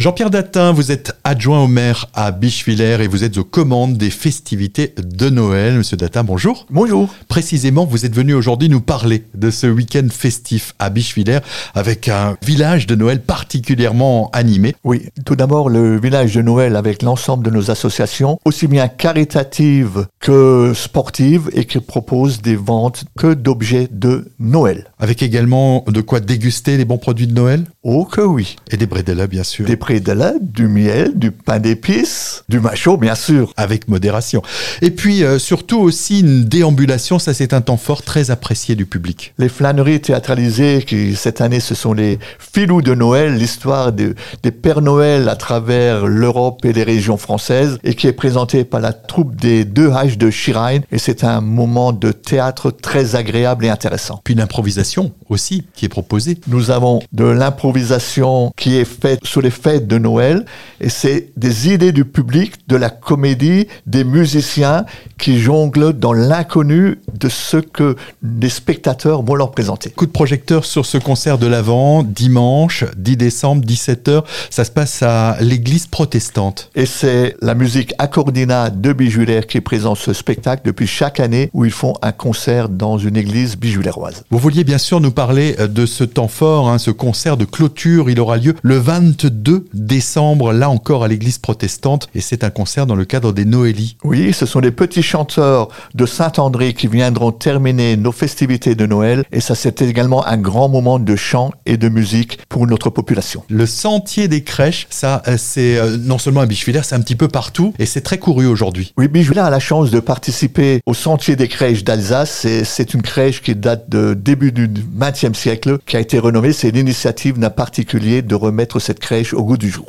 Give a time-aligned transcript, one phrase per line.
[0.00, 4.08] Jean-Pierre Datin, vous êtes adjoint au maire à Bichevillers et vous êtes aux commandes des
[4.08, 5.74] festivités de Noël.
[5.74, 6.66] Monsieur Datin, bonjour.
[6.70, 7.14] Bonjour.
[7.28, 11.40] Précisément, vous êtes venu aujourd'hui nous parler de ce week-end festif à Bichevillers
[11.74, 14.74] avec un village de Noël particulièrement animé.
[14.84, 20.06] Oui, tout d'abord le village de Noël avec l'ensemble de nos associations, aussi bien caritatives
[20.20, 24.92] que sportives et qui proposent des ventes que d'objets de Noël.
[24.98, 27.64] Avec également de quoi déguster les bons produits de Noël?
[27.82, 28.56] Oh que oui.
[28.70, 29.64] Et des brédélas, bien sûr.
[29.64, 33.54] Des brédélas, du miel, du pain d'épices, du macho, bien sûr.
[33.56, 34.42] Avec modération.
[34.82, 38.84] Et puis euh, surtout aussi une déambulation, ça c'est un temps fort très apprécié du
[38.84, 39.32] public.
[39.38, 44.50] Les flâneries théâtralisées, qui cette année ce sont les filous de Noël, l'histoire de, des
[44.50, 48.92] Pères Noël à travers l'Europe et les régions françaises, et qui est présentée par la
[48.92, 50.80] troupe des deux H de Chirain.
[50.92, 54.20] Et c'est un moment de théâtre très agréable et intéressant.
[54.24, 56.38] Puis l'improvisation aussi qui est proposée.
[56.48, 60.44] Nous avons de l'improvisation qui est faite sur les fêtes de Noël,
[60.80, 64.84] et c'est des idées du public, de la comédie, des musiciens
[65.18, 69.90] qui jonglent dans l'inconnu de ce que les spectateurs vont leur présenter.
[69.90, 74.24] Coup de projecteur sur ce concert de l'Avent, dimanche 10 décembre, 17h.
[74.50, 76.70] Ça se passe à l'église protestante.
[76.74, 81.64] Et c'est la musique accordina de Bijulaire qui présente ce spectacle depuis chaque année où
[81.64, 84.24] ils font un concert dans une église bijuléroise.
[84.30, 88.10] Vous vouliez bien sûr nous parler de ce temps fort, hein, ce concert de clôture.
[88.10, 92.08] Il aura lieu le 22 décembre, là encore à l'église protestante.
[92.14, 93.96] Et c'est un concert dans le cadre des Noélies.
[94.04, 99.24] Oui, ce sont des petits chanteurs de Saint-André qui viendront terminer nos festivités de Noël.
[99.32, 103.42] Et ça, c'était également un grand moment de chant et de musique pour notre population.
[103.48, 107.16] Le sentier des crèches, ça, euh, c'est euh, non seulement à Bichevillers, c'est un petit
[107.16, 108.92] peu partout et c'est très couru aujourd'hui.
[108.96, 112.46] Oui, Bichevillers a la chance de participer au sentier des crèches d'Alsace.
[112.64, 116.52] C'est une crèche qui date de début du XXe siècle, qui a été renommée.
[116.52, 119.86] C'est l'initiative d'un particulier de remettre cette crèche au goût du jour.